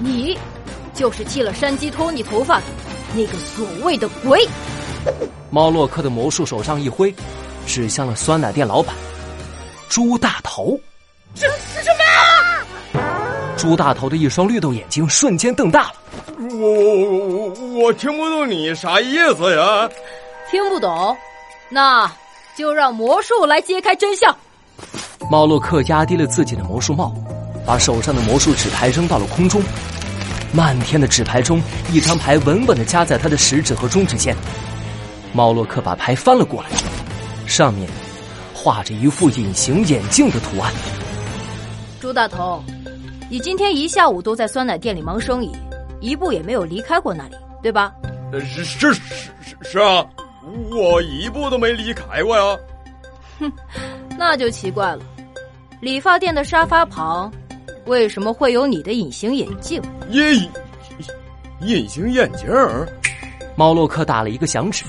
[0.00, 0.38] 你
[0.94, 2.64] 就是剃了山鸡托你头发的
[3.14, 4.46] 那个所谓的鬼。
[5.50, 7.14] 猫洛克的魔术手上一挥，
[7.66, 8.94] 指向了酸奶店老板
[9.88, 10.78] 朱大头。
[11.34, 11.90] 这是什
[12.94, 13.00] 么？
[13.56, 15.94] 朱大头的一双绿豆眼睛瞬间瞪大了。
[16.38, 19.88] 我我我我听不懂你啥意思呀？
[20.50, 21.16] 听不懂，
[21.68, 22.10] 那
[22.56, 24.34] 就让魔术来揭开真相。
[25.30, 27.12] 猫洛克压低了自己的魔术帽，
[27.68, 29.60] 把手上的魔术纸牌扔到了空中。
[30.54, 31.60] 漫天的纸牌中，
[31.92, 34.34] 一张牌稳稳的夹在他的食指和中指间。
[35.34, 36.70] 猫洛克把牌翻了过来，
[37.46, 37.86] 上面
[38.54, 40.72] 画着一副隐形眼镜的图案。
[42.00, 42.64] 朱大头，
[43.28, 45.54] 你今天一下午都在酸奶店里忙生意，
[46.00, 47.92] 一步也没有离开过那里，对吧？
[48.32, 49.02] 是是是
[49.60, 50.06] 是啊，
[50.70, 52.58] 我一步都没离开过呀。
[53.38, 53.52] 哼，
[54.16, 55.02] 那就奇怪了，
[55.82, 57.30] 理发店的沙发旁
[57.88, 59.82] 为什么会有你的隐形眼镜？
[60.10, 60.46] 隐
[61.62, 62.46] 隐形眼镜？
[63.56, 64.84] 猫洛克打了一个响指，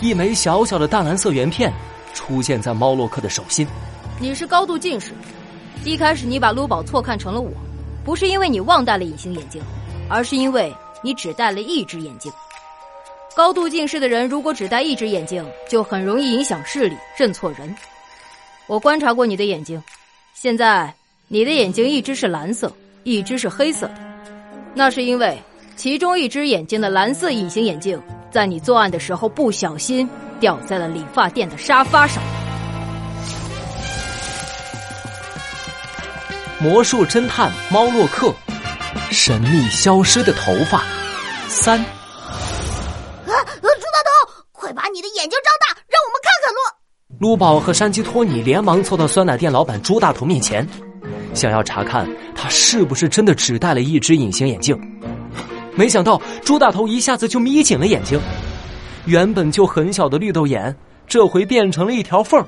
[0.00, 1.70] 一枚小小的淡蓝色圆片
[2.14, 3.66] 出现在猫洛克的手心。
[4.18, 5.12] 你是高度近视，
[5.84, 7.50] 一开始你把卢宝错看成了我，
[8.06, 9.62] 不是因为你忘带了隐形眼镜，
[10.08, 12.32] 而是因为你只戴了一只眼镜。
[13.36, 17.74] 高度近视的人如果只戴一只眼镜，就很容易影响视力，认错人。
[18.66, 19.82] 我观察过你的眼睛，
[20.32, 20.92] 现在
[21.32, 22.72] 你的眼睛一只是蓝色，
[23.04, 23.94] 一只是黑色的，
[24.74, 25.40] 那是因为
[25.76, 32.20] 其中一只眼睛的蓝色隐形眼镜在你作案的时候不小心掉在了理发店的沙发上。
[36.58, 38.34] 魔术侦探猫洛克，
[39.12, 40.82] 神秘消失的头发，
[41.46, 41.78] 三。
[41.78, 41.86] 啊！
[43.24, 46.58] 朱大头，快把你的眼睛张大，让我们看看路。
[47.20, 50.68] 卢宝和山鸡托尼连忙凑到酸奶店老板朱大头面前，
[51.34, 54.78] 想要查看他是不是真的只戴了一只隐形眼镜。
[55.74, 58.20] 没想到朱大头一下子就眯紧了眼睛，
[59.06, 60.74] 原本就很小的绿豆眼，
[61.06, 62.44] 这回变成了一条缝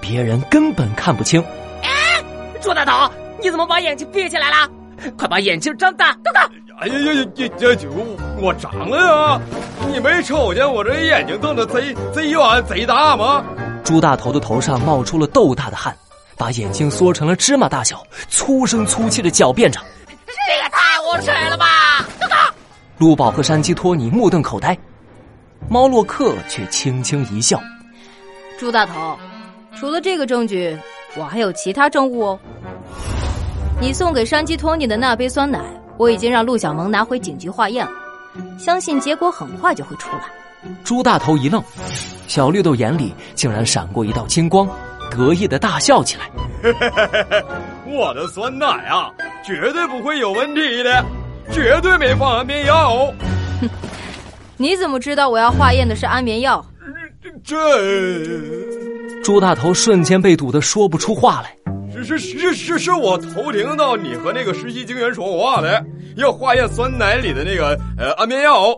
[0.00, 1.42] 别人根本看不清。
[1.82, 1.88] 哎，
[2.60, 3.12] 朱大头！
[3.42, 4.68] 你怎么把眼睛闭起来了？
[5.18, 6.50] 快把眼睛张大，张大！
[6.80, 7.48] 哎呀呀呀！
[7.58, 7.88] 这就
[8.40, 9.40] 我长了呀！
[9.92, 13.44] 你没瞅见我这眼睛瞪得贼贼圆贼大吗？
[13.84, 15.94] 朱大头的头上冒出了豆大的汗，
[16.36, 19.80] 把眼睛缩成了芝麻大小，粗声粗气的狡辩着
[20.26, 22.52] ：“这也太无耻了吧！”张大！
[22.98, 24.76] 陆宝和山鸡托尼目瞪口呆，
[25.68, 27.60] 猫洛克却轻轻一笑
[28.58, 29.16] ：“朱大头，
[29.76, 30.76] 除了这个证据，
[31.16, 32.38] 我还有其他证物哦。”
[33.80, 35.60] 你送给山鸡托尼的那杯酸奶，
[35.96, 37.92] 我已经让陆小萌拿回警局化验了，
[38.58, 40.24] 相信结果很快就会出来。
[40.84, 41.62] 朱大头一愣，
[42.26, 44.68] 小绿豆眼里竟然闪过一道金光，
[45.16, 46.30] 得意的大笑起来
[47.86, 49.10] ：“我的酸奶啊，
[49.44, 51.04] 绝对不会有问题的，
[51.50, 53.12] 绝对没放安眠药。”
[53.60, 53.68] 哼，
[54.56, 56.64] 你怎么知道我要化验的是安眠药？
[57.44, 57.56] 这……
[59.22, 61.54] 朱大头瞬间被堵得说不出话来。
[62.02, 65.82] 是是是是我偷听到你和那个实习警员说话的，
[66.16, 68.76] 要化验酸奶里的那个呃安眠药。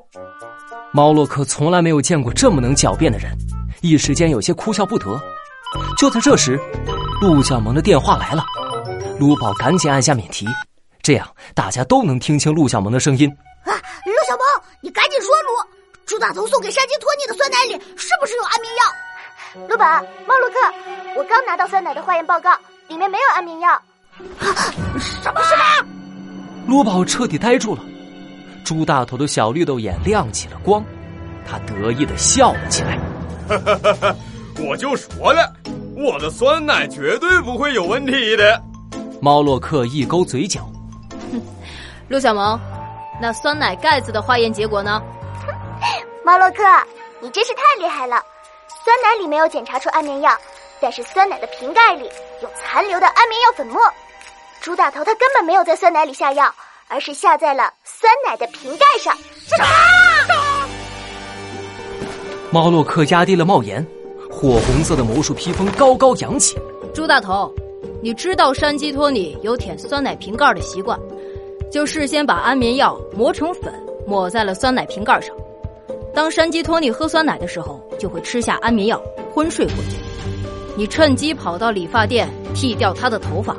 [0.92, 3.36] 猫洛克从来没有见过这么能狡辩的人，
[3.80, 5.20] 一时间有些哭笑不得。
[5.96, 6.60] 就在这时，
[7.20, 8.44] 陆小萌的电话来了，
[9.18, 10.46] 卢宝赶紧按下免提，
[11.02, 13.28] 这样大家都能听清陆小萌的声音。
[13.64, 13.72] 啊，
[14.04, 14.40] 陆小萌，
[14.80, 15.48] 你赶紧说，卢
[16.04, 19.66] 朱大头送给山鸡托尼的酸奶里是不是有安眠药？
[19.68, 19.84] 陆宝，
[20.26, 20.56] 猫洛克，
[21.16, 22.50] 我刚拿到酸奶的化验报告。
[22.88, 23.82] 里面没有安眠药，啊
[25.00, 25.86] 什么什么？
[26.68, 27.82] 卢宝彻底呆住了，
[28.64, 30.84] 朱大头的小绿豆眼亮起了光，
[31.44, 32.96] 他得意的笑了起来。
[34.58, 35.52] 我就说了，
[35.94, 38.60] 我的酸奶绝对不会有问题的。
[39.20, 40.60] 猫洛克一勾嘴角，
[41.30, 41.40] 哼，
[42.08, 42.58] 陆小萌，
[43.20, 45.02] 那酸奶盖子的化验结果呢？
[46.24, 46.62] 猫洛克，
[47.20, 48.22] 你真是太厉害了，
[48.84, 50.36] 酸奶里没有检查出安眠药。
[50.78, 52.04] 但是酸奶的瓶盖里
[52.42, 53.80] 有残留的安眠药粉末，
[54.60, 56.54] 朱大头他根本没有在酸奶里下药，
[56.88, 59.16] 而是下在了酸奶的瓶盖上。
[59.46, 59.64] 什么？
[62.50, 63.84] 猫洛克压低了帽檐，
[64.38, 66.54] 火红色的魔术披风高高扬起。
[66.92, 67.50] 朱大头，
[68.02, 71.00] 你知道山鸡托尼有舔酸奶瓶盖的习惯，
[71.72, 73.72] 就事先把安眠药磨成粉，
[74.06, 75.34] 抹在了酸奶瓶盖上。
[76.14, 79.02] 当山鸡托尼喝酸奶的时候，就会吃下安眠药，
[79.34, 79.96] 昏睡过去。
[80.76, 83.56] 你趁机跑到理发店剃掉他的头发，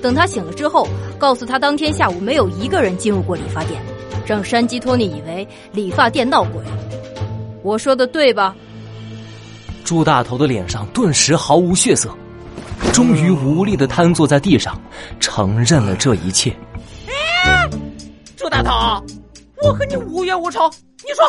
[0.00, 0.86] 等他醒了之后，
[1.18, 3.82] 告诉他当天下午没有一个人进入过理发店，
[4.24, 6.62] 让山鸡托尼以为理发店闹鬼。
[7.64, 8.54] 我说的对吧？
[9.84, 12.08] 朱大头的脸上顿时毫无血色，
[12.92, 14.80] 终于无力的瘫坐在地上，
[15.20, 16.54] 承认了这一切。
[17.44, 17.68] 哎，
[18.36, 19.04] 朱朱大头，
[19.62, 20.68] 我和你无冤无仇，
[21.04, 21.24] 你说，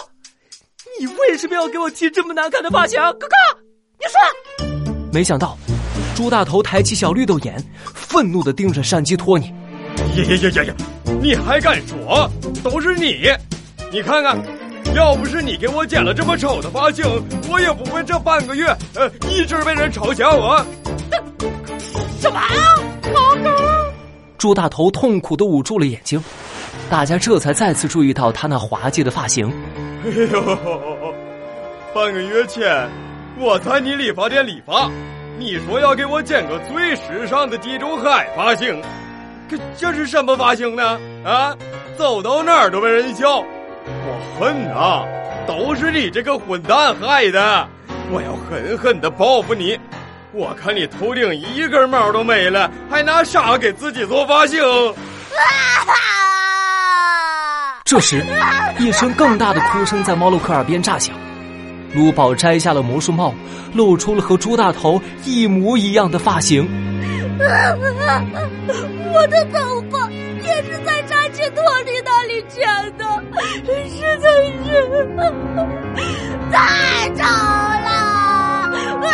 [1.00, 3.00] 你为什么要给我剃这么难看的发型？
[3.20, 3.36] 哥哥，
[4.00, 5.08] 你说。
[5.12, 5.56] 没想到，
[6.16, 7.64] 朱大头抬起小绿豆眼，
[7.94, 9.54] 愤怒的盯着山鸡托尼。
[10.16, 10.76] 呀呀呀呀呀！
[11.22, 12.28] 你还敢说？
[12.64, 13.30] 都是你！
[13.92, 14.36] 你看看，
[14.96, 17.06] 要不是你给我剪了这么丑的发型，
[17.50, 18.66] 我也不会这半个月
[18.96, 20.64] 呃一直被人嘲笑我。
[22.20, 22.40] 什么？
[23.14, 23.50] 老狗！
[24.38, 26.24] 朱大头痛苦的捂住了眼睛，
[26.90, 29.50] 大家这才再次注意到他那滑稽的发型。
[30.06, 30.58] 哎呦，
[31.94, 32.90] 半个月前
[33.40, 34.92] 我在你理发店理发，
[35.40, 38.82] 你说要给我剪个最时尚的地中海发型。
[39.50, 41.00] 可这是什么发型呢？
[41.26, 41.56] 啊，
[41.98, 43.44] 走到哪儿都被人笑，
[43.86, 45.06] 我恨啊！
[45.46, 47.68] 都是你这个混蛋害的！
[48.12, 49.78] 我要狠狠的报复你！
[50.32, 54.62] 我看你头顶一根毛都没了，还拿啥给自己做发型？
[54.64, 54.96] 啊
[57.86, 58.26] 这时，
[58.80, 61.14] 一声更大的哭声在猫洛克耳边炸响。
[61.94, 63.36] 卢宝摘下了魔术帽，
[63.74, 66.68] 露出了和猪大头一模一样的发型。
[69.14, 70.03] 我的头发
[73.66, 74.28] 实在
[74.64, 74.68] 是
[76.52, 77.90] 太丑了！
[79.02, 79.10] 啊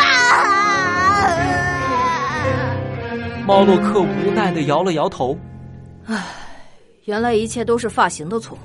[3.46, 5.38] 猫洛克无奈的摇了摇头，
[6.06, 6.24] 唉，
[7.06, 8.58] 原来一切都是发型的错。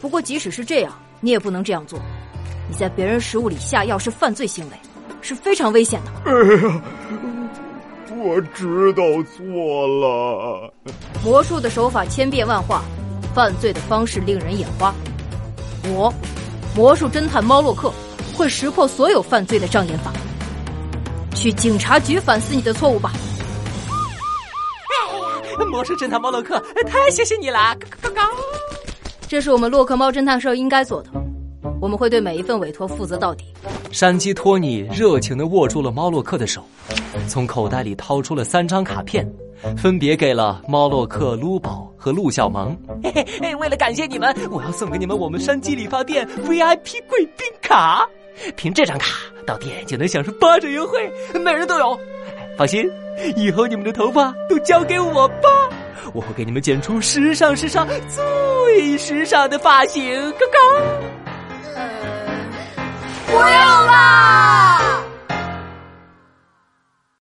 [0.00, 1.98] 不过即使是这样，你也不能这样做。
[2.68, 4.76] 你在别人食物里下药是犯罪行为，
[5.20, 6.10] 是非常危险的。
[6.24, 6.32] 哎
[6.68, 6.82] 呀！
[8.14, 10.72] 我知道错了。
[11.24, 12.82] 魔术的手法千变万化，
[13.34, 14.94] 犯罪的方式令人眼花。
[15.84, 16.12] 我，
[16.76, 17.92] 魔术侦探猫洛克，
[18.34, 20.12] 会识破所有犯罪的障眼法。
[21.34, 23.12] 去警察局反思你的错误吧。
[24.86, 27.74] 哎呀，魔术侦探猫洛克，太谢谢你了！
[27.76, 28.30] 嘎嘎嘎。
[29.26, 31.10] 这是我们洛克猫侦探社应该做的，
[31.80, 33.46] 我们会对每一份委托负责到底。
[33.90, 36.62] 山鸡托尼热情的握住了猫洛克的手。
[37.28, 39.30] 从口袋里掏出了三张卡片，
[39.76, 42.76] 分别给了猫洛克、撸宝和陆小萌。
[43.02, 48.08] 嘿嘿，为了感谢你们，我要送给你们我们山鸡理发店 VIP 贵宾卡。
[48.56, 51.98] 凭这张卡到店就能享受八折优惠，每人都有。
[52.56, 52.90] 放心，
[53.36, 55.48] 以后你们的头发都交给我吧，
[56.12, 60.14] 我会给你们剪出时尚、时尚、最时尚的发型。
[60.32, 60.58] 哥哥，
[63.26, 64.61] 不用了。